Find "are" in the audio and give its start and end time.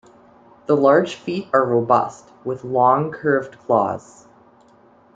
1.53-1.63